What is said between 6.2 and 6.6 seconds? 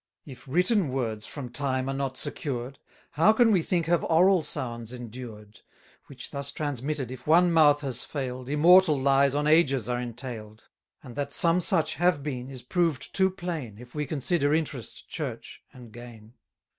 thus